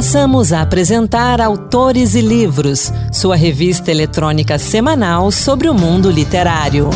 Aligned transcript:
Passamos 0.00 0.50
a 0.50 0.62
apresentar 0.62 1.42
Autores 1.42 2.14
e 2.14 2.22
Livros, 2.22 2.90
sua 3.12 3.36
revista 3.36 3.90
eletrônica 3.90 4.58
semanal 4.58 5.30
sobre 5.30 5.68
o 5.68 5.74
mundo 5.74 6.10
literário. 6.10 6.88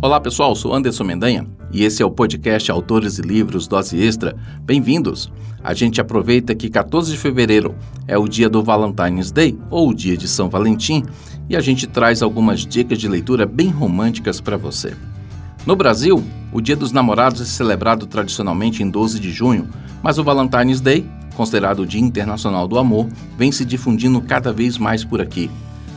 Olá 0.00 0.18
pessoal, 0.18 0.56
sou 0.56 0.74
Anderson 0.74 1.04
Mendanha 1.04 1.46
e 1.70 1.84
esse 1.84 2.02
é 2.02 2.06
o 2.06 2.10
podcast 2.10 2.70
Autores 2.70 3.18
e 3.18 3.22
Livros 3.22 3.68
Dose 3.68 4.02
Extra. 4.02 4.34
Bem-vindos! 4.62 5.30
A 5.62 5.74
gente 5.74 6.00
aproveita 6.00 6.54
que 6.54 6.70
14 6.70 7.12
de 7.12 7.18
fevereiro 7.18 7.74
é 8.08 8.16
o 8.16 8.26
dia 8.26 8.48
do 8.48 8.62
Valentine's 8.62 9.30
Day 9.30 9.58
ou 9.68 9.90
o 9.90 9.94
dia 9.94 10.16
de 10.16 10.26
São 10.26 10.48
Valentim 10.48 11.04
e 11.50 11.54
a 11.54 11.60
gente 11.60 11.86
traz 11.86 12.22
algumas 12.22 12.60
dicas 12.60 12.96
de 12.96 13.06
leitura 13.06 13.44
bem 13.44 13.68
românticas 13.68 14.40
para 14.40 14.56
você. 14.56 14.96
No 15.66 15.76
Brasil, 15.76 16.24
o 16.52 16.60
Dia 16.60 16.76
dos 16.76 16.92
Namorados 16.92 17.40
é 17.40 17.44
celebrado 17.46 18.06
tradicionalmente 18.06 18.82
em 18.82 18.90
12 18.90 19.18
de 19.18 19.30
junho, 19.30 19.68
mas 20.02 20.18
o 20.18 20.24
Valentine's 20.24 20.82
Day, 20.82 21.08
considerado 21.34 21.80
o 21.80 21.86
Dia 21.86 22.00
Internacional 22.00 22.68
do 22.68 22.78
Amor, 22.78 23.08
vem 23.38 23.50
se 23.50 23.64
difundindo 23.64 24.20
cada 24.20 24.52
vez 24.52 24.76
mais 24.76 25.02
por 25.02 25.22
aqui. 25.22 25.50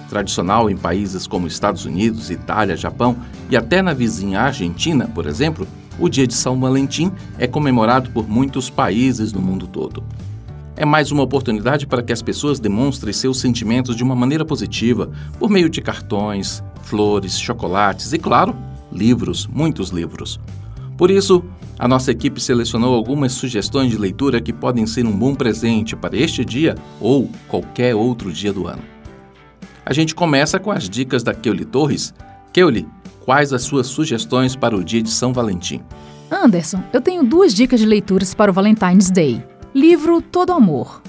Tradicional 0.07 0.69
em 0.69 0.77
países 0.77 1.27
como 1.27 1.45
Estados 1.45 1.83
Unidos, 1.83 2.31
Itália, 2.31 2.77
Japão 2.77 3.17
e 3.49 3.57
até 3.57 3.81
na 3.81 3.93
vizinha 3.93 4.39
Argentina, 4.39 5.09
por 5.13 5.25
exemplo, 5.25 5.67
o 5.99 6.07
Dia 6.07 6.25
de 6.25 6.33
São 6.33 6.57
Valentim 6.57 7.11
é 7.37 7.47
comemorado 7.47 8.09
por 8.11 8.27
muitos 8.27 8.69
países 8.69 9.33
no 9.33 9.41
mundo 9.41 9.67
todo. 9.67 10.03
É 10.77 10.85
mais 10.85 11.11
uma 11.11 11.23
oportunidade 11.23 11.85
para 11.85 12.03
que 12.03 12.13
as 12.13 12.21
pessoas 12.21 12.59
demonstrem 12.59 13.11
seus 13.11 13.39
sentimentos 13.39 13.95
de 13.95 14.03
uma 14.03 14.15
maneira 14.15 14.45
positiva, 14.45 15.09
por 15.37 15.49
meio 15.49 15.69
de 15.69 15.81
cartões, 15.81 16.63
flores, 16.81 17.39
chocolates 17.39 18.13
e, 18.13 18.19
claro, 18.19 18.55
livros, 18.95 19.48
muitos 19.48 19.90
livros. 19.90 20.40
Por 20.98 21.12
isso, 21.12 21.44
a 21.77 21.88
nossa 21.88 22.12
equipe 22.12 22.40
selecionou 22.40 22.96
algumas 22.96 23.34
sugestões 23.34 23.91
de 23.91 23.98
leitura 23.98 24.40
que 24.40 24.54
podem 24.54 24.87
ser 24.87 25.05
um 25.05 25.12
bom 25.12 25.35
presente 25.35 25.96
para 25.96 26.15
este 26.15 26.46
dia 26.46 26.76
ou 27.02 27.29
qualquer 27.49 27.93
outro 27.93 28.32
dia 28.32 28.54
do 28.54 28.68
ano. 28.68 28.82
A 29.85 29.93
gente 29.93 30.15
começa 30.15 30.57
com 30.57 30.71
as 30.71 30.90
dicas 30.90 31.21
da 31.21 31.34
Keuli 31.34 31.65
Torres. 31.65 32.13
Keuli, 32.54 32.87
quais 33.26 33.52
as 33.52 33.63
suas 33.63 33.87
sugestões 33.87 34.55
para 34.55 34.76
o 34.76 34.84
dia 34.84 35.04
de 35.04 35.12
São 35.12 35.34
Valentim? 35.34 35.82
Anderson, 36.32 36.82
eu 36.93 37.02
tenho 37.02 37.24
duas 37.24 37.54
dicas 37.54 37.80
de 37.80 37.85
leituras 37.85 38.34
para 38.34 38.49
o 38.49 38.54
Valentine's 38.54 39.12
Day. 39.12 39.43
Livro 39.74 40.21
Todo 40.21 40.54
Amor. 40.54 41.04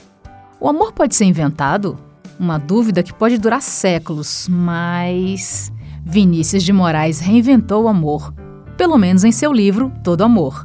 O 0.58 0.68
amor 0.68 0.92
pode 0.92 1.14
ser 1.14 1.24
inventado? 1.24 1.96
Uma 2.38 2.58
dúvida 2.58 3.02
que 3.02 3.14
pode 3.14 3.38
durar 3.38 3.62
séculos, 3.62 4.46
mas 4.50 5.72
Vinícius 6.08 6.62
de 6.62 6.72
Moraes 6.72 7.18
reinventou 7.18 7.82
o 7.82 7.88
amor, 7.88 8.32
pelo 8.76 8.96
menos 8.96 9.24
em 9.24 9.32
seu 9.32 9.52
livro 9.52 9.92
Todo 10.04 10.22
Amor. 10.22 10.64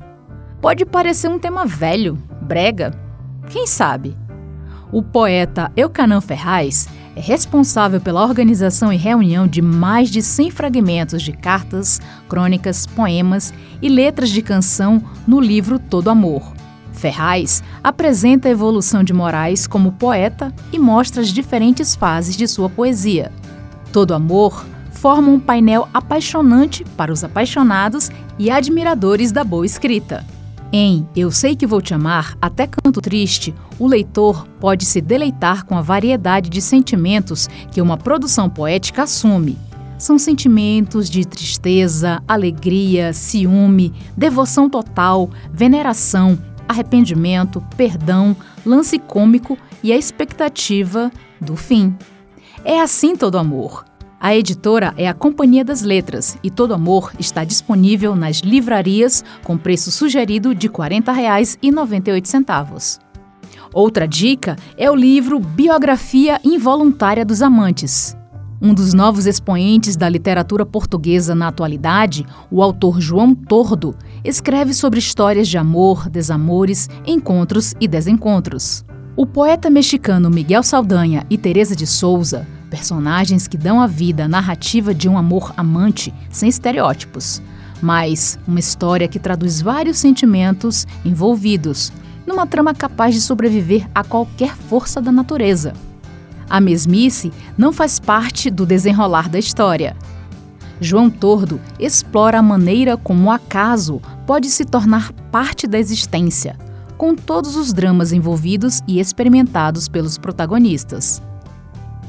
Pode 0.61 0.85
parecer 0.85 1.29
um 1.29 1.39
tema 1.39 1.65
velho, 1.65 2.15
brega, 2.39 2.93
quem 3.49 3.65
sabe? 3.65 4.15
O 4.91 5.01
poeta 5.01 5.71
Eucanã 5.75 6.21
Ferraz 6.21 6.87
é 7.15 7.19
responsável 7.19 7.99
pela 7.99 8.21
organização 8.21 8.93
e 8.93 8.97
reunião 8.97 9.47
de 9.47 9.63
mais 9.63 10.11
de 10.11 10.21
100 10.21 10.51
fragmentos 10.51 11.23
de 11.23 11.31
cartas, 11.31 11.99
crônicas, 12.29 12.85
poemas 12.85 13.51
e 13.81 13.89
letras 13.89 14.29
de 14.29 14.43
canção 14.43 15.01
no 15.27 15.41
livro 15.41 15.79
Todo 15.79 16.11
Amor. 16.11 16.53
Ferraz 16.93 17.63
apresenta 17.83 18.47
a 18.47 18.51
evolução 18.51 19.03
de 19.03 19.11
Moraes 19.11 19.65
como 19.65 19.93
poeta 19.93 20.53
e 20.71 20.77
mostra 20.77 21.19
as 21.19 21.29
diferentes 21.29 21.95
fases 21.95 22.37
de 22.37 22.47
sua 22.47 22.69
poesia. 22.69 23.31
Todo 23.91 24.13
Amor 24.13 24.69
forma 25.01 25.31
um 25.31 25.39
painel 25.39 25.89
apaixonante 25.91 26.83
para 26.95 27.11
os 27.11 27.23
apaixonados 27.23 28.11
e 28.37 28.51
admiradores 28.51 29.31
da 29.31 29.43
boa 29.43 29.65
escrita. 29.65 30.23
Em 30.71 31.09
Eu 31.15 31.31
Sei 31.31 31.55
Que 31.55 31.65
Vou 31.65 31.81
Te 31.81 31.95
Amar, 31.95 32.37
até 32.39 32.67
Canto 32.67 33.01
Triste, 33.01 33.51
o 33.79 33.87
leitor 33.87 34.47
pode 34.59 34.85
se 34.85 35.01
deleitar 35.01 35.65
com 35.65 35.75
a 35.75 35.81
variedade 35.81 36.51
de 36.51 36.61
sentimentos 36.61 37.49
que 37.71 37.81
uma 37.81 37.97
produção 37.97 38.47
poética 38.47 39.01
assume. 39.01 39.57
São 39.97 40.19
sentimentos 40.19 41.09
de 41.09 41.25
tristeza, 41.25 42.21
alegria, 42.27 43.11
ciúme, 43.11 43.91
devoção 44.15 44.69
total, 44.69 45.31
veneração, 45.51 46.37
arrependimento, 46.69 47.59
perdão, 47.75 48.35
lance 48.63 48.99
cômico 48.99 49.57
e 49.81 49.91
a 49.91 49.97
expectativa 49.97 51.11
do 51.41 51.55
fim. 51.55 51.95
É 52.63 52.79
assim 52.79 53.15
todo 53.15 53.39
amor. 53.39 53.90
A 54.23 54.35
editora 54.35 54.93
é 54.97 55.07
a 55.07 55.15
Companhia 55.15 55.65
das 55.65 55.81
Letras 55.81 56.37
e 56.43 56.51
Todo 56.51 56.75
Amor 56.75 57.11
está 57.17 57.43
disponível 57.43 58.15
nas 58.15 58.41
livrarias 58.41 59.23
com 59.43 59.57
preço 59.57 59.89
sugerido 59.89 60.53
de 60.53 60.67
R$ 60.67 60.73
40,98. 60.73 62.99
Outra 63.73 64.07
dica 64.07 64.55
é 64.77 64.91
o 64.91 64.95
livro 64.95 65.39
Biografia 65.39 66.39
Involuntária 66.43 67.25
dos 67.25 67.41
Amantes. 67.41 68.15
Um 68.61 68.75
dos 68.75 68.93
novos 68.93 69.25
expoentes 69.25 69.95
da 69.95 70.07
literatura 70.07 70.67
portuguesa 70.67 71.33
na 71.33 71.47
atualidade, 71.47 72.23
o 72.51 72.61
autor 72.61 73.01
João 73.01 73.33
Tordo, 73.33 73.95
escreve 74.23 74.75
sobre 74.75 74.99
histórias 74.99 75.47
de 75.47 75.57
amor, 75.57 76.07
desamores, 76.07 76.87
encontros 77.07 77.73
e 77.81 77.87
desencontros. 77.87 78.85
O 79.15 79.25
poeta 79.25 79.67
mexicano 79.67 80.29
Miguel 80.29 80.61
Saldanha 80.61 81.25
e 81.27 81.39
Teresa 81.39 81.75
de 81.75 81.87
Souza 81.87 82.45
personagens 82.71 83.49
que 83.49 83.57
dão 83.57 83.81
à 83.81 83.85
vida 83.85 84.23
a 84.23 84.27
narrativa 84.29 84.95
de 84.95 85.09
um 85.09 85.17
amor 85.17 85.53
amante 85.57 86.13
sem 86.29 86.47
estereótipos, 86.47 87.41
mas 87.81 88.39
uma 88.47 88.59
história 88.59 89.09
que 89.09 89.19
traduz 89.19 89.61
vários 89.61 89.97
sentimentos 89.97 90.87
envolvidos 91.03 91.91
numa 92.25 92.47
trama 92.47 92.73
capaz 92.73 93.13
de 93.13 93.19
sobreviver 93.19 93.87
a 93.93 94.05
qualquer 94.05 94.55
força 94.55 95.01
da 95.01 95.11
natureza. 95.11 95.73
A 96.49 96.61
mesmice 96.61 97.31
não 97.57 97.73
faz 97.73 97.99
parte 97.99 98.49
do 98.49 98.65
desenrolar 98.65 99.27
da 99.27 99.37
história. 99.37 99.95
João 100.79 101.09
Tordo 101.09 101.59
explora 101.77 102.39
a 102.39 102.43
maneira 102.43 102.95
como 102.95 103.27
o 103.27 103.31
acaso 103.31 104.01
pode 104.25 104.49
se 104.49 104.63
tornar 104.63 105.11
parte 105.31 105.67
da 105.67 105.77
existência, 105.77 106.57
com 106.97 107.15
todos 107.15 107.55
os 107.55 107.73
dramas 107.73 108.13
envolvidos 108.13 108.81
e 108.87 108.99
experimentados 108.99 109.87
pelos 109.87 110.17
protagonistas 110.17 111.21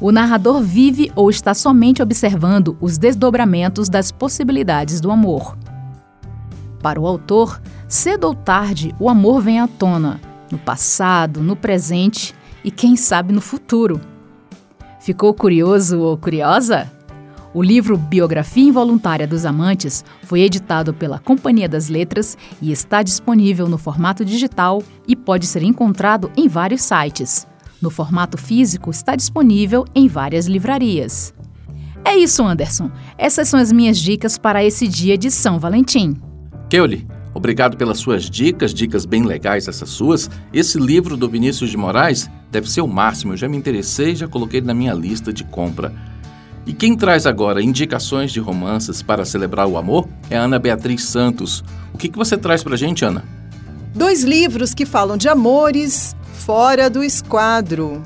o 0.02 0.10
narrador 0.10 0.60
vive 0.60 1.12
ou 1.14 1.30
está 1.30 1.54
somente 1.54 2.02
observando 2.02 2.76
os 2.80 2.98
desdobramentos 2.98 3.88
das 3.88 4.10
possibilidades 4.10 5.00
do 5.00 5.12
amor. 5.12 5.56
Para 6.82 7.00
o 7.00 7.06
autor, 7.06 7.62
cedo 7.86 8.24
ou 8.24 8.34
tarde 8.34 8.92
o 8.98 9.08
amor 9.08 9.40
vem 9.40 9.60
à 9.60 9.68
tona, 9.68 10.20
no 10.50 10.58
passado, 10.58 11.40
no 11.40 11.54
presente 11.54 12.34
e 12.64 12.70
quem 12.72 12.96
sabe 12.96 13.32
no 13.32 13.40
futuro. 13.40 14.00
Ficou 14.98 15.32
curioso 15.32 16.00
ou 16.00 16.18
curiosa? 16.18 16.90
O 17.54 17.62
livro 17.62 17.96
Biografia 17.96 18.68
Involuntária 18.68 19.26
dos 19.26 19.46
Amantes 19.46 20.04
foi 20.24 20.40
editado 20.40 20.92
pela 20.92 21.20
Companhia 21.20 21.68
das 21.68 21.88
Letras 21.88 22.36
e 22.60 22.72
está 22.72 23.04
disponível 23.04 23.68
no 23.68 23.78
formato 23.78 24.24
digital 24.24 24.82
e 25.06 25.14
pode 25.14 25.46
ser 25.46 25.62
encontrado 25.62 26.28
em 26.36 26.48
vários 26.48 26.82
sites. 26.82 27.46
No 27.82 27.90
formato 27.90 28.38
físico, 28.38 28.92
está 28.92 29.16
disponível 29.16 29.84
em 29.92 30.06
várias 30.06 30.46
livrarias. 30.46 31.34
É 32.04 32.16
isso, 32.16 32.44
Anderson. 32.44 32.92
Essas 33.18 33.48
são 33.48 33.58
as 33.58 33.72
minhas 33.72 33.98
dicas 33.98 34.38
para 34.38 34.62
esse 34.62 34.86
dia 34.86 35.18
de 35.18 35.32
São 35.32 35.58
Valentim. 35.58 36.16
Keuli, 36.70 37.04
obrigado 37.34 37.76
pelas 37.76 37.98
suas 37.98 38.30
dicas, 38.30 38.72
dicas 38.72 39.04
bem 39.04 39.24
legais 39.24 39.66
essas 39.66 39.90
suas. 39.90 40.30
Esse 40.52 40.78
livro 40.78 41.16
do 41.16 41.28
Vinícius 41.28 41.70
de 41.70 41.76
Moraes 41.76 42.30
deve 42.52 42.70
ser 42.70 42.82
o 42.82 42.86
máximo. 42.86 43.32
Eu 43.32 43.36
já 43.36 43.48
me 43.48 43.56
interessei 43.56 44.12
e 44.12 44.16
já 44.16 44.28
coloquei 44.28 44.60
na 44.60 44.72
minha 44.72 44.94
lista 44.94 45.32
de 45.32 45.42
compra. 45.42 45.92
E 46.64 46.72
quem 46.72 46.96
traz 46.96 47.26
agora 47.26 47.60
indicações 47.60 48.30
de 48.30 48.38
romances 48.38 49.02
para 49.02 49.24
celebrar 49.24 49.66
o 49.66 49.76
amor 49.76 50.08
é 50.30 50.36
a 50.36 50.42
Ana 50.42 50.60
Beatriz 50.60 51.02
Santos. 51.02 51.64
O 51.92 51.98
que, 51.98 52.08
que 52.08 52.16
você 52.16 52.36
traz 52.36 52.62
para 52.62 52.74
a 52.74 52.78
gente, 52.78 53.04
Ana? 53.04 53.24
Dois 53.92 54.22
livros 54.22 54.72
que 54.72 54.86
falam 54.86 55.16
de 55.16 55.28
amores 55.28 56.14
Fora 56.44 56.90
do 56.90 57.04
Esquadro. 57.04 58.02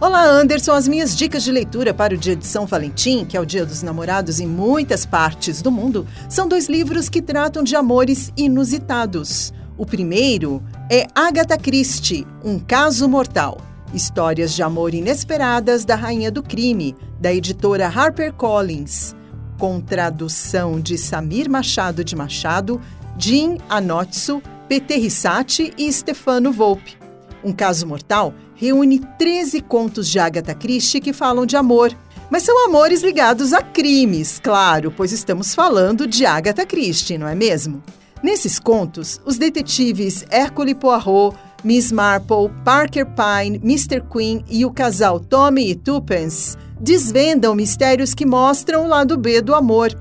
Olá, 0.00 0.24
Anderson. 0.24 0.72
As 0.72 0.88
minhas 0.88 1.16
dicas 1.16 1.44
de 1.44 1.52
leitura 1.52 1.94
para 1.94 2.12
o 2.12 2.18
dia 2.18 2.34
de 2.34 2.44
São 2.44 2.66
Valentim, 2.66 3.24
que 3.24 3.36
é 3.36 3.40
o 3.40 3.46
dia 3.46 3.64
dos 3.64 3.84
namorados 3.84 4.40
em 4.40 4.48
muitas 4.48 5.06
partes 5.06 5.62
do 5.62 5.70
mundo, 5.70 6.04
são 6.28 6.48
dois 6.48 6.68
livros 6.68 7.08
que 7.08 7.22
tratam 7.22 7.62
de 7.62 7.76
amores 7.76 8.32
inusitados. 8.36 9.52
O 9.76 9.86
primeiro 9.86 10.60
é 10.90 11.06
Agatha 11.14 11.56
Christie, 11.56 12.26
Um 12.44 12.58
Caso 12.58 13.08
Mortal. 13.08 13.60
Histórias 13.94 14.54
de 14.54 14.62
amor 14.64 14.92
inesperadas 14.92 15.84
da 15.84 15.94
Rainha 15.94 16.32
do 16.32 16.42
Crime, 16.42 16.96
da 17.20 17.32
editora 17.32 17.86
HarperCollins. 17.86 19.14
Com 19.56 19.80
tradução 19.80 20.80
de 20.80 20.98
Samir 20.98 21.48
Machado 21.48 22.02
de 22.02 22.16
Machado, 22.16 22.80
Jim 23.16 23.56
Anotsu, 23.68 24.42
P.T. 24.68 24.96
Rissati 24.96 25.72
e 25.78 25.92
Stefano 25.92 26.50
Volpe. 26.50 26.97
Um 27.42 27.52
Caso 27.52 27.86
Mortal 27.86 28.34
reúne 28.54 29.00
13 29.18 29.60
contos 29.60 30.08
de 30.08 30.18
Agatha 30.18 30.54
Christie 30.54 31.00
que 31.00 31.12
falam 31.12 31.46
de 31.46 31.56
amor, 31.56 31.96
mas 32.30 32.42
são 32.42 32.66
amores 32.66 33.02
ligados 33.02 33.52
a 33.52 33.62
crimes, 33.62 34.38
claro, 34.42 34.92
pois 34.94 35.12
estamos 35.12 35.54
falando 35.54 36.06
de 36.06 36.26
Agatha 36.26 36.66
Christie, 36.66 37.16
não 37.16 37.28
é 37.28 37.34
mesmo? 37.34 37.82
Nesses 38.22 38.58
contos, 38.58 39.20
os 39.24 39.38
detetives 39.38 40.24
Hercule 40.30 40.74
Poirot, 40.74 41.36
Miss 41.62 41.90
Marple, 41.90 42.50
Parker 42.64 43.06
Pine, 43.06 43.60
Mr. 43.62 44.02
Queen 44.12 44.44
e 44.48 44.64
o 44.64 44.70
casal 44.70 45.20
Tommy 45.20 45.70
e 45.70 45.74
Tuppence 45.74 46.56
desvendam 46.80 47.54
mistérios 47.54 48.14
que 48.14 48.26
mostram 48.26 48.84
o 48.84 48.88
lado 48.88 49.16
B 49.16 49.40
do 49.40 49.54
amor. 49.54 49.92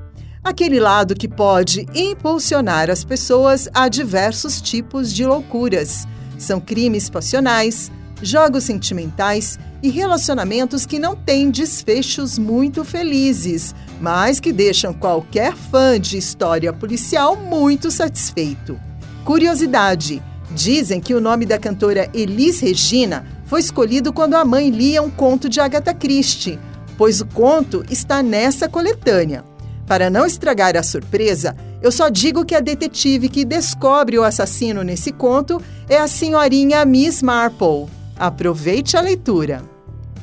Aquele 0.44 0.80
lado 0.80 1.16
que 1.16 1.28
pode 1.28 1.86
impulsionar 1.94 2.90
as 2.90 3.04
pessoas 3.04 3.68
a 3.74 3.88
diversos 3.90 4.62
tipos 4.62 5.14
de 5.14 5.26
loucuras. 5.26 6.08
São 6.38 6.60
crimes 6.60 7.10
passionais, 7.10 7.92
jogos 8.22 8.64
sentimentais 8.64 9.60
e 9.82 9.90
relacionamentos 9.90 10.86
que 10.86 11.00
não 11.00 11.16
têm 11.16 11.52
desfechos 11.52 12.38
muito 12.38 12.84
felizes, 12.84 13.76
mas 14.02 14.40
que 14.40 14.52
deixam 14.52 14.94
qualquer 14.94 15.56
fã 15.56 16.00
de 16.00 16.18
história 16.18 16.74
policial 16.74 17.36
muito 17.36 17.92
satisfeito. 17.92 18.80
Curiosidade: 19.24 20.22
dizem 20.52 21.00
que 21.00 21.14
o 21.14 21.22
nome 21.22 21.46
da 21.46 21.58
cantora 21.58 22.10
Elis 22.14 22.60
Regina 22.60 23.26
foi 23.46 23.60
escolhido 23.60 24.12
quando 24.12 24.36
a 24.36 24.44
mãe 24.44 24.70
lia 24.70 25.02
um 25.02 25.10
conto 25.10 25.48
de 25.48 25.60
Agatha 25.60 25.94
Christie, 25.94 26.60
pois 26.98 27.22
o 27.22 27.26
conto 27.26 27.86
está 27.90 28.24
nessa 28.24 28.68
coletânea. 28.68 29.44
Para 29.88 30.10
não 30.10 30.26
estragar 30.26 30.76
a 30.76 30.84
surpresa, 30.84 31.56
eu 31.82 31.92
só 31.92 32.10
digo 32.10 32.44
que 32.44 32.54
a 32.54 32.60
detetive 32.60 33.30
que 33.30 33.46
descobre 33.46 34.20
o 34.20 34.24
assassino 34.24 34.84
nesse 34.84 35.14
conto 35.14 35.62
é 35.88 35.98
a 35.98 36.08
senhorinha 36.08 36.84
Miss 36.84 37.24
Marple. 37.24 37.86
Aproveite 38.18 38.98
a 38.98 39.02
leitura. 39.02 39.64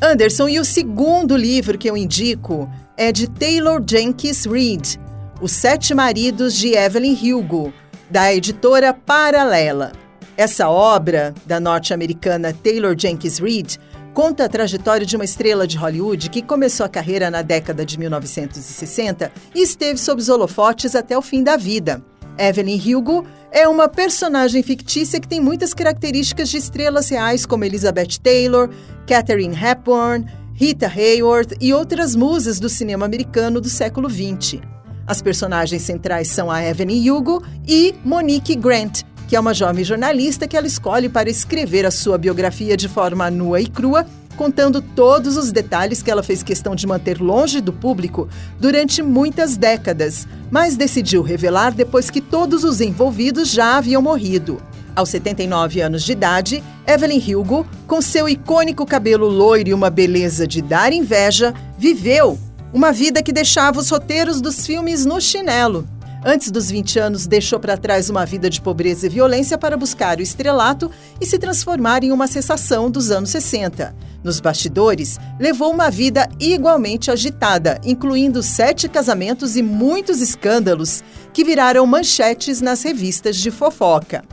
Anderson, 0.03 0.49
e 0.49 0.61
o 0.61 0.65
segundo 0.65 1.35
livro 1.35 1.79
que 1.79 1.89
eu 1.89 1.97
indico 1.97 2.71
é 2.95 3.11
de 3.11 3.27
Taylor 3.27 3.83
Jenkins 3.85 4.45
Reid, 4.45 5.01
Os 5.41 5.53
Sete 5.53 5.95
Maridos 5.95 6.55
de 6.55 6.75
Evelyn 6.75 7.17
Hugo, 7.33 7.73
da 8.11 8.35
editora 8.35 8.93
Paralela. 8.93 9.93
Essa 10.37 10.69
obra 10.69 11.33
da 11.47 11.59
norte-americana 11.59 12.53
Taylor 12.53 12.95
Jenkins 12.99 13.39
Reid 13.39 13.79
conta 14.15 14.45
a 14.45 14.49
trajetória 14.49 15.05
de 15.05 15.17
uma 15.17 15.25
estrela 15.25 15.67
de 15.67 15.77
Hollywood 15.77 16.31
que 16.31 16.41
começou 16.41 16.87
a 16.87 16.89
carreira 16.89 17.33
na 17.33 17.43
década 17.43 17.85
de 17.85 17.99
1960 17.99 19.33
e 19.53 19.61
esteve 19.61 19.99
sob 19.99 20.23
os 20.23 20.29
holofotes 20.29 20.95
até 20.95 21.19
o 21.19 21.23
fim 21.23 21.43
da 21.43 21.57
vida. 21.57 22.01
Evelyn 22.39 22.81
Hugo 22.81 23.27
é 23.51 23.67
uma 23.67 23.89
personagem 23.89 24.63
fictícia 24.63 25.21
que 25.21 25.27
tem 25.27 25.41
muitas 25.41 25.75
características 25.75 26.49
de 26.49 26.59
estrelas 26.59 27.09
reais 27.09 27.45
como 27.45 27.65
Elizabeth 27.65 28.21
Taylor, 28.23 28.71
Katharine 29.07 29.57
Hepburn, 29.57 30.25
Rita 30.55 30.87
Hayworth 30.87 31.57
e 31.61 31.75
outras 31.75 32.15
musas 32.15 32.61
do 32.61 32.69
cinema 32.69 33.05
americano 33.05 33.61
do 33.61 33.69
século 33.69 34.09
XX. 34.09 34.61
As 35.07 35.21
personagens 35.21 35.83
centrais 35.83 36.29
são 36.29 36.51
a 36.51 36.63
Evelyn 36.65 37.11
Hugo 37.11 37.45
e 37.67 37.95
Monique 38.05 38.55
Grant, 38.55 39.03
que 39.29 39.37
é 39.37 39.41
uma 39.41 39.55
jovem 39.55 39.85
jornalista 39.85 40.47
que 40.47 40.57
ela 40.57 40.67
escolhe 40.67 41.09
para 41.09 41.31
escrever 41.31 41.87
a 41.87 41.91
sua 41.91 42.19
biografia 42.19 42.77
de 42.77 42.89
forma 42.89 43.31
nua 43.31 43.61
e 43.61 43.67
crua, 43.67 44.07
contando 44.37 44.83
todos 44.83 45.37
os 45.37 45.53
detalhes 45.53 46.03
que 46.03 46.11
ela 46.11 46.23
fez 46.23 46.43
questão 46.43 46.75
de 46.75 46.87
manter 46.87 47.21
longe 47.21 47.61
do 47.61 47.73
público 47.73 48.29
durante 48.59 49.03
muitas 49.03 49.57
décadas, 49.57 50.27
mas 50.51 50.77
decidiu 50.77 51.23
revelar 51.23 51.73
depois 51.73 52.11
que 52.11 52.21
todos 52.21 52.65
os 52.65 52.81
envolvidos 52.81 53.51
já 53.51 53.77
haviam 53.77 54.03
morrido. 54.03 54.61
Aos 54.95 55.09
79 55.09 55.81
anos 55.81 56.05
de 56.05 56.13
idade, 56.13 56.63
Evelyn 56.87 57.35
Hugo, 57.35 57.67
com 57.87 58.01
seu 58.01 58.29
icônico 58.29 58.87
cabelo 58.87 59.27
loiro 59.27 59.71
e 59.71 59.75
uma 59.75 59.91
beleza 59.91 60.47
de 60.47 60.63
dar 60.63 60.93
inveja, 60.93 61.53
viveu 61.77 62.39
uma 62.73 62.93
vida 62.93 63.23
que 63.23 63.33
deixava 63.33 63.81
os 63.81 63.89
roteiros 63.89 64.41
dos 64.41 64.67
filmes 64.67 65.05
no 65.05 65.21
chinelo. 65.21 65.87
Antes 66.27 66.51
dos 66.51 66.71
20 66.71 66.99
anos, 66.99 67.27
deixou 67.27 67.61
para 67.61 67.77
trás 67.77 68.09
uma 68.09 68.25
vida 68.25 68.49
de 68.49 68.59
pobreza 68.59 69.05
e 69.05 69.11
violência 69.11 69.59
para 69.59 69.77
buscar 69.77 70.19
o 70.19 70.23
estrelato 70.23 70.91
e 71.21 71.27
se 71.27 71.39
transformar 71.39 72.03
em 72.03 72.13
uma 72.13 72.27
sensação 72.27 72.91
dos 72.91 73.11
anos 73.11 73.29
60. 73.29 73.95
Nos 74.23 74.41
bastidores, 74.41 75.19
levou 75.39 75.71
uma 75.71 75.91
vida 75.91 76.27
igualmente 76.41 77.11
agitada, 77.11 77.79
incluindo 77.85 78.43
sete 78.43 78.89
casamentos 78.89 79.55
e 79.55 79.63
muitos 79.63 80.23
escândalos 80.23 81.05
que 81.31 81.45
viraram 81.45 81.87
manchetes 81.87 82.63
nas 82.63 82.83
revistas 82.83 83.37
de 83.37 83.51
fofoca. 83.51 84.25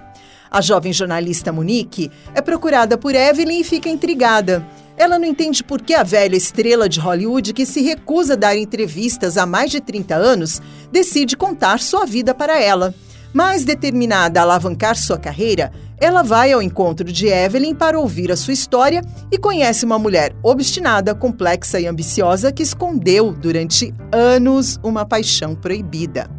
A 0.49 0.61
jovem 0.61 0.93
jornalista 0.93 1.51
Monique 1.51 2.09
é 2.33 2.41
procurada 2.41 2.97
por 2.97 3.13
Evelyn 3.13 3.59
e 3.59 3.63
fica 3.65 3.89
intrigada. 3.89 4.65
Ela 4.97 5.17
não 5.17 5.25
entende 5.25 5.63
por 5.63 5.81
que 5.81 5.93
a 5.93 6.03
velha 6.03 6.35
estrela 6.35 6.87
de 6.87 6.99
Hollywood, 6.99 7.53
que 7.53 7.65
se 7.65 7.81
recusa 7.81 8.33
a 8.33 8.37
dar 8.37 8.57
entrevistas 8.57 9.37
há 9.37 9.45
mais 9.45 9.71
de 9.71 9.81
30 9.81 10.15
anos, 10.15 10.61
decide 10.91 11.35
contar 11.37 11.79
sua 11.79 12.05
vida 12.05 12.33
para 12.33 12.61
ela. 12.61 12.93
Mais 13.33 13.63
determinada 13.63 14.39
a 14.39 14.43
alavancar 14.43 14.95
sua 14.97 15.17
carreira, 15.17 15.71
ela 15.97 16.21
vai 16.21 16.51
ao 16.51 16.61
encontro 16.61 17.11
de 17.11 17.27
Evelyn 17.27 17.73
para 17.73 17.99
ouvir 17.99 18.31
a 18.31 18.35
sua 18.35 18.53
história 18.53 19.01
e 19.31 19.37
conhece 19.37 19.85
uma 19.85 19.97
mulher 19.97 20.35
obstinada, 20.43 21.15
complexa 21.15 21.79
e 21.79 21.87
ambiciosa 21.87 22.51
que 22.51 22.63
escondeu 22.63 23.31
durante 23.31 23.93
anos 24.11 24.79
uma 24.83 25.05
paixão 25.05 25.55
proibida. 25.55 26.29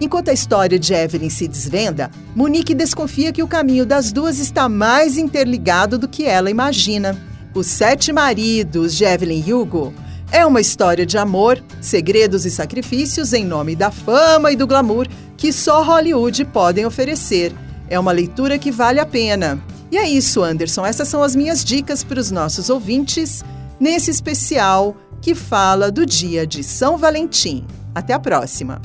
Enquanto 0.00 0.28
a 0.28 0.32
história 0.32 0.78
de 0.78 0.92
Evelyn 0.92 1.30
se 1.30 1.48
desvenda, 1.48 2.10
Monique 2.34 2.74
desconfia 2.74 3.32
que 3.32 3.42
o 3.42 3.48
caminho 3.48 3.86
das 3.86 4.12
duas 4.12 4.38
está 4.38 4.68
mais 4.68 5.16
interligado 5.16 5.96
do 5.96 6.08
que 6.08 6.24
ela 6.24 6.50
imagina. 6.50 7.16
Os 7.54 7.68
Sete 7.68 8.12
Maridos 8.12 8.96
de 8.96 9.04
Evelyn 9.04 9.52
Hugo 9.52 9.94
é 10.32 10.44
uma 10.44 10.60
história 10.60 11.06
de 11.06 11.16
amor, 11.16 11.62
segredos 11.80 12.44
e 12.44 12.50
sacrifícios 12.50 13.32
em 13.32 13.44
nome 13.44 13.76
da 13.76 13.92
fama 13.92 14.50
e 14.50 14.56
do 14.56 14.66
glamour 14.66 15.06
que 15.36 15.52
só 15.52 15.80
Hollywood 15.80 16.44
podem 16.46 16.84
oferecer. 16.84 17.52
É 17.88 17.96
uma 17.96 18.10
leitura 18.10 18.58
que 18.58 18.72
vale 18.72 18.98
a 18.98 19.06
pena. 19.06 19.62
E 19.88 19.96
é 19.96 20.08
isso, 20.08 20.42
Anderson. 20.42 20.84
Essas 20.84 21.06
são 21.06 21.22
as 21.22 21.36
minhas 21.36 21.64
dicas 21.64 22.02
para 22.02 22.18
os 22.18 22.32
nossos 22.32 22.68
ouvintes 22.70 23.44
nesse 23.78 24.10
especial 24.10 24.96
que 25.22 25.32
fala 25.32 25.92
do 25.92 26.04
dia 26.04 26.44
de 26.44 26.64
São 26.64 26.98
Valentim. 26.98 27.64
Até 27.94 28.14
a 28.14 28.18
próxima! 28.18 28.82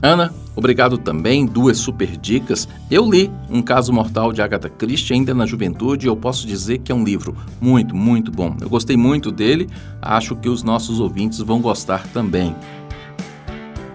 Ana, 0.00 0.32
obrigado 0.54 0.96
também, 0.96 1.44
duas 1.44 1.76
super 1.76 2.16
dicas. 2.16 2.68
Eu 2.88 3.10
li 3.10 3.28
Um 3.50 3.60
Caso 3.60 3.92
Mortal 3.92 4.32
de 4.32 4.40
Agatha 4.40 4.68
Christie 4.68 5.14
ainda 5.14 5.34
na 5.34 5.44
juventude 5.44 6.06
e 6.06 6.08
eu 6.08 6.16
posso 6.16 6.46
dizer 6.46 6.78
que 6.78 6.92
é 6.92 6.94
um 6.94 7.02
livro 7.02 7.36
muito, 7.60 7.96
muito 7.96 8.30
bom. 8.30 8.56
Eu 8.60 8.68
gostei 8.68 8.96
muito 8.96 9.32
dele, 9.32 9.68
acho 10.00 10.36
que 10.36 10.48
os 10.48 10.62
nossos 10.62 11.00
ouvintes 11.00 11.40
vão 11.40 11.60
gostar 11.60 12.06
também. 12.08 12.54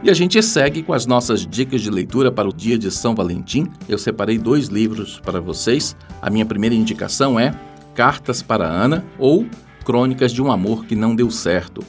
E 0.04 0.10
a 0.10 0.14
gente 0.14 0.44
segue 0.44 0.84
com 0.84 0.92
as 0.92 1.06
nossas 1.06 1.48
dicas 1.48 1.82
de 1.82 1.90
leitura 1.90 2.30
para 2.30 2.50
o 2.50 2.54
dia 2.54 2.78
de 2.78 2.92
São 2.92 3.16
Valentim. 3.16 3.68
Eu 3.88 3.98
separei 3.98 4.38
dois 4.38 4.68
livros 4.68 5.22
para 5.22 5.40
vocês. 5.40 5.96
A 6.22 6.30
minha 6.30 6.46
primeira 6.46 6.76
indicação 6.76 7.40
é 7.40 7.56
Cartas 7.96 8.42
para 8.42 8.68
Ana 8.68 9.06
ou 9.18 9.46
Crônicas 9.86 10.34
de 10.34 10.42
um 10.42 10.52
Amor 10.52 10.86
que 10.86 10.94
Não 10.94 11.16
Deu 11.16 11.32
Certo. 11.32 11.82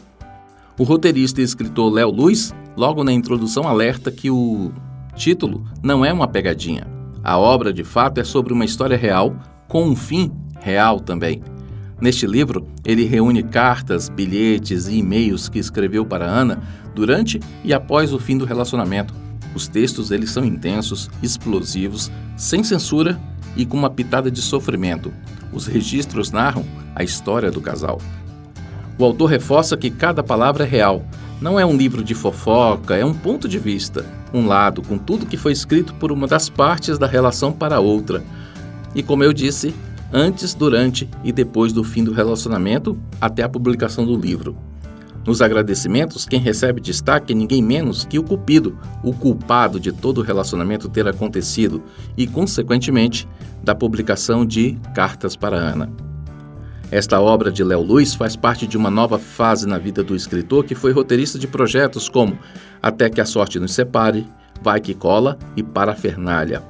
O 0.78 0.84
roteirista 0.84 1.40
e 1.40 1.44
escritor 1.44 1.92
Léo 1.92 2.10
Luz 2.12 2.54
logo 2.76 3.04
na 3.04 3.12
introdução 3.12 3.68
alerta 3.68 4.10
que 4.10 4.30
o 4.30 4.72
título 5.14 5.64
não 5.82 6.04
é 6.04 6.12
uma 6.12 6.28
pegadinha. 6.28 6.86
A 7.22 7.38
obra, 7.38 7.72
de 7.72 7.84
fato, 7.84 8.20
é 8.20 8.24
sobre 8.24 8.52
uma 8.52 8.64
história 8.64 8.96
real, 8.96 9.34
com 9.68 9.84
um 9.84 9.96
fim 9.96 10.30
real 10.60 11.00
também. 11.00 11.42
Neste 12.00 12.26
livro, 12.26 12.66
ele 12.84 13.04
reúne 13.04 13.42
cartas, 13.42 14.08
bilhetes 14.08 14.88
e 14.88 14.98
e-mails 14.98 15.48
que 15.48 15.58
escreveu 15.58 16.04
para 16.04 16.26
Ana 16.26 16.62
durante 16.94 17.40
e 17.62 17.72
após 17.72 18.12
o 18.12 18.18
fim 18.18 18.36
do 18.36 18.44
relacionamento. 18.44 19.14
Os 19.54 19.68
textos 19.68 20.10
eles 20.10 20.30
são 20.30 20.44
intensos, 20.44 21.08
explosivos, 21.22 22.10
sem 22.36 22.64
censura 22.64 23.18
e 23.56 23.64
com 23.64 23.76
uma 23.76 23.88
pitada 23.88 24.30
de 24.30 24.42
sofrimento. 24.42 25.12
Os 25.52 25.66
registros 25.66 26.32
narram 26.32 26.64
a 26.94 27.04
história 27.04 27.50
do 27.50 27.60
casal. 27.60 28.00
O 28.98 29.04
autor 29.04 29.26
reforça 29.26 29.76
que 29.76 29.90
cada 29.90 30.22
palavra 30.22 30.64
é 30.64 30.68
real 30.68 31.04
não 31.44 31.60
é 31.60 31.66
um 31.66 31.76
livro 31.76 32.02
de 32.02 32.14
fofoca, 32.14 32.96
é 32.96 33.04
um 33.04 33.12
ponto 33.12 33.46
de 33.46 33.58
vista, 33.58 34.06
um 34.32 34.46
lado 34.46 34.80
com 34.80 34.96
tudo 34.96 35.26
que 35.26 35.36
foi 35.36 35.52
escrito 35.52 35.92
por 35.92 36.10
uma 36.10 36.26
das 36.26 36.48
partes 36.48 36.96
da 36.96 37.06
relação 37.06 37.52
para 37.52 37.76
a 37.76 37.80
outra. 37.80 38.24
E 38.94 39.02
como 39.02 39.22
eu 39.22 39.30
disse, 39.30 39.74
antes, 40.10 40.54
durante 40.54 41.06
e 41.22 41.30
depois 41.32 41.70
do 41.70 41.84
fim 41.84 42.02
do 42.02 42.14
relacionamento, 42.14 42.98
até 43.20 43.42
a 43.42 43.48
publicação 43.48 44.06
do 44.06 44.16
livro. 44.16 44.56
Nos 45.26 45.42
agradecimentos, 45.42 46.24
quem 46.24 46.40
recebe 46.40 46.80
destaque 46.80 47.34
é 47.34 47.36
ninguém 47.36 47.62
menos 47.62 48.06
que 48.06 48.18
o 48.18 48.22
cupido, 48.22 48.78
o 49.02 49.12
culpado 49.12 49.78
de 49.78 49.92
todo 49.92 50.22
o 50.22 50.24
relacionamento 50.24 50.88
ter 50.88 51.06
acontecido 51.06 51.82
e, 52.16 52.26
consequentemente, 52.26 53.28
da 53.62 53.74
publicação 53.74 54.46
de 54.46 54.78
Cartas 54.94 55.36
para 55.36 55.58
Ana. 55.58 55.92
Esta 56.94 57.20
obra 57.20 57.50
de 57.50 57.64
Léo 57.64 57.82
Luz 57.82 58.14
faz 58.14 58.36
parte 58.36 58.68
de 58.68 58.76
uma 58.76 58.88
nova 58.88 59.18
fase 59.18 59.66
na 59.66 59.78
vida 59.78 60.04
do 60.04 60.14
escritor 60.14 60.62
que 60.62 60.76
foi 60.76 60.92
roteirista 60.92 61.36
de 61.36 61.48
projetos 61.48 62.08
como 62.08 62.38
Até 62.80 63.10
que 63.10 63.20
a 63.20 63.24
Sorte 63.24 63.58
nos 63.58 63.74
Separe, 63.74 64.24
Vai 64.62 64.80
que 64.80 64.94
Cola 64.94 65.36
e 65.56 65.62
Parafernália. 65.64 66.62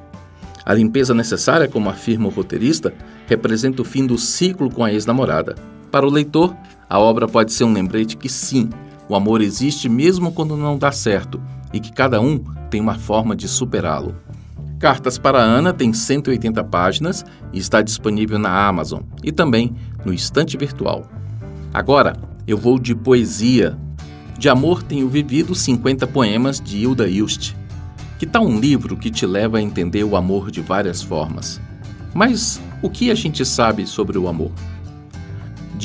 A 0.64 0.72
limpeza 0.72 1.12
necessária, 1.12 1.68
como 1.68 1.90
afirma 1.90 2.28
o 2.28 2.30
roteirista, 2.30 2.94
representa 3.26 3.82
o 3.82 3.84
fim 3.84 4.06
do 4.06 4.16
ciclo 4.16 4.70
com 4.70 4.82
a 4.82 4.90
ex-namorada. 4.90 5.56
Para 5.90 6.06
o 6.06 6.10
leitor, 6.10 6.56
a 6.88 6.98
obra 6.98 7.28
pode 7.28 7.52
ser 7.52 7.64
um 7.64 7.74
lembrete 7.74 8.16
que 8.16 8.30
sim, 8.30 8.70
o 9.06 9.14
amor 9.14 9.42
existe 9.42 9.90
mesmo 9.90 10.32
quando 10.32 10.56
não 10.56 10.78
dá 10.78 10.90
certo 10.90 11.38
e 11.70 11.78
que 11.78 11.92
cada 11.92 12.18
um 12.18 12.38
tem 12.70 12.80
uma 12.80 12.94
forma 12.94 13.36
de 13.36 13.46
superá-lo. 13.46 14.16
Cartas 14.84 15.16
para 15.16 15.38
Ana 15.38 15.72
tem 15.72 15.94
180 15.94 16.62
páginas 16.64 17.24
e 17.54 17.58
está 17.58 17.80
disponível 17.80 18.38
na 18.38 18.66
Amazon 18.66 19.00
e 19.22 19.32
também 19.32 19.74
no 20.04 20.12
estante 20.12 20.58
virtual. 20.58 21.10
Agora, 21.72 22.14
eu 22.46 22.58
vou 22.58 22.78
de 22.78 22.94
poesia. 22.94 23.78
De 24.38 24.46
amor 24.46 24.82
tenho 24.82 25.08
vivido 25.08 25.54
50 25.54 26.06
poemas 26.08 26.60
de 26.60 26.76
Hilda 26.76 27.08
Ilst. 27.08 27.54
Que 28.18 28.26
tal 28.26 28.46
um 28.46 28.60
livro 28.60 28.94
que 28.94 29.10
te 29.10 29.24
leva 29.24 29.56
a 29.56 29.62
entender 29.62 30.04
o 30.04 30.16
amor 30.16 30.50
de 30.50 30.60
várias 30.60 31.02
formas? 31.02 31.58
Mas 32.12 32.60
o 32.82 32.90
que 32.90 33.10
a 33.10 33.14
gente 33.14 33.42
sabe 33.42 33.86
sobre 33.86 34.18
o 34.18 34.28
amor? 34.28 34.52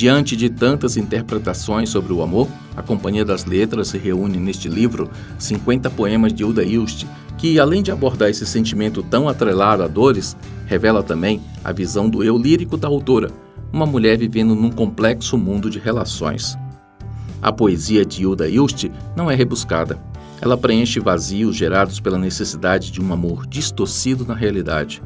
Diante 0.00 0.34
de 0.34 0.48
tantas 0.48 0.96
interpretações 0.96 1.90
sobre 1.90 2.10
o 2.10 2.22
amor, 2.22 2.48
a 2.74 2.80
Companhia 2.80 3.22
das 3.22 3.44
Letras 3.44 3.90
reúne 3.90 4.38
neste 4.38 4.66
livro 4.66 5.10
50 5.38 5.90
poemas 5.90 6.32
de 6.32 6.42
Hilda 6.42 6.64
Ilst, 6.64 7.04
que, 7.36 7.60
além 7.60 7.82
de 7.82 7.90
abordar 7.92 8.30
esse 8.30 8.46
sentimento 8.46 9.02
tão 9.02 9.28
atrelado 9.28 9.82
a 9.82 9.86
dores, 9.86 10.34
revela 10.64 11.02
também 11.02 11.42
a 11.62 11.70
visão 11.70 12.08
do 12.08 12.24
eu 12.24 12.38
lírico 12.38 12.78
da 12.78 12.88
autora, 12.88 13.30
uma 13.70 13.84
mulher 13.84 14.16
vivendo 14.16 14.54
num 14.54 14.70
complexo 14.70 15.36
mundo 15.36 15.68
de 15.68 15.78
relações. 15.78 16.56
A 17.42 17.52
poesia 17.52 18.02
de 18.02 18.22
Hilda 18.22 18.48
Ilst 18.48 18.86
não 19.14 19.30
é 19.30 19.34
rebuscada. 19.34 20.02
Ela 20.40 20.56
preenche 20.56 20.98
vazios 20.98 21.54
gerados 21.54 22.00
pela 22.00 22.16
necessidade 22.16 22.90
de 22.90 23.02
um 23.02 23.12
amor 23.12 23.46
distorcido 23.46 24.24
na 24.24 24.32
realidade. 24.34 25.02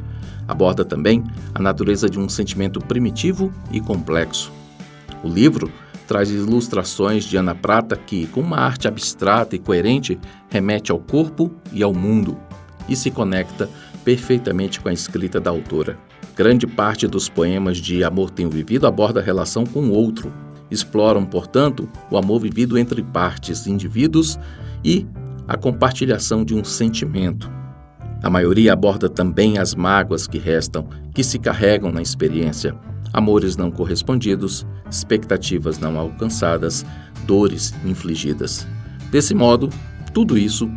Aborda 0.47 0.85
também 0.85 1.25
a 1.53 1.61
natureza 1.61 2.09
de 2.09 2.17
um 2.17 2.29
sentimento 2.29 2.79
primitivo 2.79 3.53
e 3.73 3.81
complexo. 3.81 4.53
O 5.25 5.29
livro 5.29 5.73
traz 6.07 6.31
ilustrações 6.31 7.25
de 7.25 7.39
Ana 7.39 7.55
Prata 7.55 7.97
que, 7.97 8.27
com 8.27 8.41
uma 8.41 8.59
arte 8.59 8.87
abstrata 8.87 9.57
e 9.57 9.59
coerente, 9.59 10.21
remete 10.51 10.93
ao 10.93 10.99
corpo 10.99 11.51
e 11.73 11.83
ao 11.83 11.95
mundo 11.95 12.37
e 12.87 12.95
se 12.95 13.11
conecta 13.11 13.71
perfeitamente 14.05 14.79
com 14.81 14.91
a 14.91 14.93
escrita 14.93 15.41
da 15.41 15.51
autora. 15.51 15.99
Grande 16.37 16.67
parte 16.67 17.07
dos 17.07 17.27
poemas 17.27 17.79
de 17.79 18.05
Amor 18.05 18.29
Tenho 18.29 18.51
Vivido 18.51 18.87
aborda 18.87 19.21
a 19.21 19.23
relação 19.23 19.65
com 19.65 19.81
o 19.81 19.93
outro. 19.93 20.31
Exploram, 20.71 21.25
portanto, 21.25 21.89
o 22.11 22.19
amor 22.19 22.41
vivido 22.41 22.77
entre 22.77 23.03
partes, 23.03 23.67
indivíduos 23.67 24.39
e 24.85 25.07
a 25.49 25.57
compartilhação 25.57 26.45
de 26.45 26.55
um 26.55 26.63
sentimento. 26.63 27.51
A 28.25 28.31
maioria 28.31 28.73
aborda 28.73 29.09
também 29.09 29.59
as 29.59 29.75
mágoas 29.75 30.27
que 30.27 30.39
restam, 30.39 30.89
que 31.15 31.23
se 31.23 31.39
carregam 31.39 31.93
na 31.93 32.03
experiência 32.03 32.75
amores 33.15 33.57
não 33.57 33.71
correspondidos, 33.71 34.67
expectativas 34.91 35.79
não 35.79 35.97
alcançadas, 35.97 36.85
dores 37.25 37.73
infligidas. 37.85 38.67
Desse 39.09 39.33
modo, 39.33 39.71
tudo 40.13 40.37
isso 40.37 40.69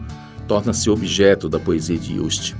torna-se 0.47 0.87
objeto 0.87 1.49
da 1.49 1.59
poesia 1.59 1.97
de 1.97 2.13
Ilst. 2.13 2.53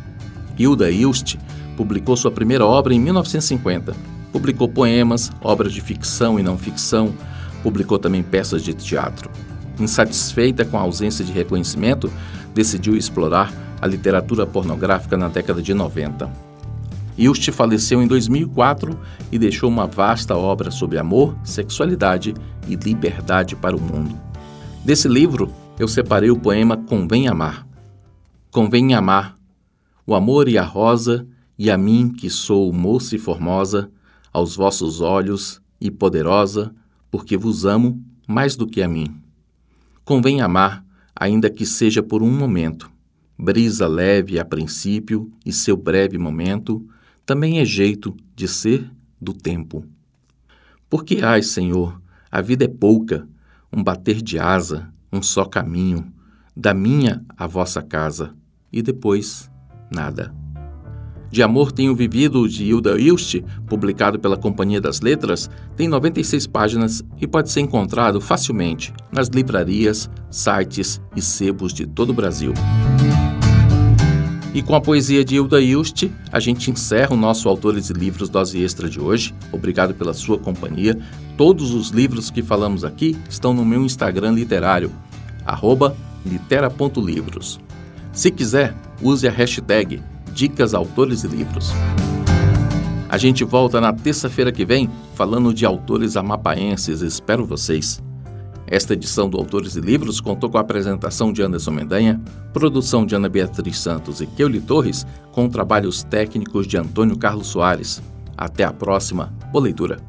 Hilda 0.58 0.90
Ilst 0.90 1.36
publicou 1.78 2.18
sua 2.18 2.32
primeira 2.32 2.66
obra 2.66 2.92
em 2.92 3.00
1950. 3.00 3.96
Publicou 4.32 4.68
poemas, 4.68 5.32
obras 5.42 5.72
de 5.72 5.80
ficção 5.80 6.40
e 6.40 6.44
não 6.44 6.58
ficção, 6.58 7.14
publicou 7.62 8.00
também 8.00 8.24
peças 8.24 8.64
de 8.64 8.74
teatro. 8.74 9.30
Insatisfeita 9.80 10.66
com 10.66 10.78
a 10.78 10.82
ausência 10.82 11.24
de 11.24 11.32
reconhecimento, 11.32 12.12
decidiu 12.56 12.96
explorar 12.98 13.54
a 13.82 13.88
literatura 13.88 14.46
pornográfica 14.46 15.18
na 15.18 15.28
década 15.28 15.62
de 15.62 15.74
90. 15.74 16.32
Ilst 17.18 17.52
faleceu 17.52 18.02
em 18.02 18.08
2004 18.08 18.98
e 19.32 19.40
deixou 19.40 19.70
uma 19.70 19.88
vasta 19.88 20.36
obra 20.36 20.70
sobre 20.70 20.98
amor, 20.98 21.36
sexualidade 21.44 22.34
e 22.68 22.76
liberdade 22.76 23.56
para 23.56 23.76
o 23.76 23.82
mundo. 23.82 24.20
Desse 24.86 25.08
livro, 25.08 25.52
eu 25.80 25.88
separei 25.88 26.30
o 26.30 26.40
poema 26.40 26.78
Convém 26.78 27.28
Amar. 27.28 27.68
Convém 28.52 28.94
amar 28.94 29.38
o 30.08 30.16
amor 30.16 30.48
e 30.48 30.58
a 30.58 30.64
rosa, 30.64 31.28
e 31.60 31.70
a 31.70 31.78
mim 31.78 32.14
que 32.14 32.30
sou 32.30 32.72
moça 32.72 33.14
e 33.18 33.20
formosa, 33.20 33.92
aos 34.32 34.56
vossos 34.56 35.02
olhos 35.02 35.62
e 35.82 35.92
poderosa, 35.92 36.74
porque 37.12 37.36
vos 37.36 37.66
amo 37.66 38.02
mais 38.26 38.56
do 38.56 38.66
que 38.66 38.82
a 38.82 38.88
mim. 38.88 39.22
Convém 40.06 40.40
amar, 40.40 40.86
ainda 41.14 41.50
que 41.50 41.66
seja 41.66 42.02
por 42.02 42.24
um 42.24 42.32
momento, 42.32 42.90
brisa 43.38 43.88
leve 43.88 44.40
a 44.40 44.46
princípio 44.46 45.32
e 45.46 45.52
seu 45.52 45.78
breve 45.78 46.18
momento, 46.18 46.86
também 47.26 47.60
é 47.60 47.66
jeito 47.66 48.16
de 48.36 48.48
ser 48.48 48.90
do 49.22 49.34
tempo. 49.34 49.86
Porque, 50.90 51.20
ai, 51.22 51.44
Senhor, 51.44 52.02
a 52.32 52.42
vida 52.42 52.66
é 52.66 52.68
pouca, 52.68 53.28
um 53.72 53.84
bater 53.84 54.22
de 54.22 54.40
asa, 54.40 54.92
um 55.12 55.22
só 55.22 55.46
caminho, 55.46 56.12
da 56.56 56.74
minha 56.74 57.24
à 57.38 57.46
vossa 57.46 57.82
casa, 57.82 58.34
e 58.72 58.82
depois 58.82 59.52
nada. 59.92 60.34
De 61.30 61.44
Amor 61.44 61.74
Tenho 61.74 61.94
Vivido, 61.94 62.48
de 62.48 62.64
Hilda 62.64 62.98
Ilst, 62.98 63.42
publicado 63.68 64.18
pela 64.18 64.38
Companhia 64.38 64.80
das 64.80 65.02
Letras, 65.02 65.50
tem 65.76 65.88
96 65.88 66.48
páginas 66.48 67.04
e 67.20 67.28
pode 67.28 67.52
ser 67.52 67.60
encontrado 67.60 68.22
facilmente 68.22 68.94
nas 69.12 69.28
livrarias, 69.28 70.10
sites 70.32 71.02
e 71.16 71.22
sebos 71.22 71.74
de 71.74 71.86
todo 71.86 72.12
o 72.12 72.14
Brasil. 72.14 72.54
E 74.58 74.64
com 74.64 74.74
a 74.74 74.82
poesia 74.82 75.24
de 75.24 75.36
Hilda 75.36 75.62
Ilst, 75.62 76.10
a 76.32 76.40
gente 76.40 76.72
encerra 76.72 77.14
o 77.14 77.16
nosso 77.16 77.48
Autores 77.48 77.92
e 77.92 77.94
Livros 77.94 78.28
Dose 78.28 78.60
Extra 78.60 78.90
de 78.90 79.00
hoje. 79.00 79.32
Obrigado 79.52 79.94
pela 79.94 80.16
sua 80.16 80.40
companhia. 80.40 80.98
Todos 81.38 81.76
os 81.76 81.90
livros 81.90 82.32
que 82.32 82.42
falamos 82.42 82.84
aqui 82.84 83.16
estão 83.30 83.54
no 83.54 83.64
meu 83.64 83.86
Instagram 83.86 84.32
literário, 84.32 84.92
litera.livros. 86.26 87.60
Se 88.12 88.32
quiser, 88.32 88.76
use 89.00 89.28
a 89.28 89.32
hashtag 89.32 90.02
Dicas 90.34 90.74
Autores 90.74 91.24
e 91.24 91.28
Livros. 91.28 91.72
A 93.08 93.18
gente 93.20 93.44
volta 93.44 93.80
na 93.80 93.94
terça-feira 93.94 94.52
que 94.52 94.66
vem 94.66 94.90
falando 95.14 95.54
de 95.54 95.68
autores 95.68 96.18
amapaenses. 96.18 97.02
Espero 97.02 97.46
vocês. 97.46 98.02
Esta 98.70 98.94
edição 98.94 99.30
do 99.30 99.38
Autores 99.38 99.78
e 99.78 99.80
Livros 99.80 100.20
contou 100.20 100.50
com 100.50 100.58
a 100.58 100.62
apresentação 100.62 101.32
de 101.32 101.42
Anderson 101.42 101.72
Mendanha, 101.72 102.20
produção 102.52 103.06
de 103.06 103.16
Ana 103.16 103.30
Beatriz 103.30 103.80
Santos 103.80 104.20
e 104.20 104.28
Keuli 104.28 104.60
Torres, 104.60 105.08
com 105.32 105.48
trabalhos 105.48 106.04
técnicos 106.04 106.68
de 106.68 106.78
Antônio 106.78 107.18
Carlos 107.18 107.48
Soares. 107.48 108.02
Até 108.38 108.66
a 108.66 108.74
próxima. 108.74 109.34
Boa 109.54 109.64
leitura. 109.64 110.00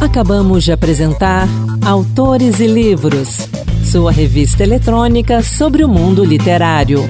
Acabamos 0.00 0.62
de 0.62 0.72
apresentar 0.72 1.48
Autores 1.84 2.60
e 2.60 2.66
Livros, 2.66 3.48
sua 3.82 4.12
revista 4.12 4.62
eletrônica 4.62 5.42
sobre 5.42 5.82
o 5.82 5.88
mundo 5.88 6.24
literário. 6.24 7.00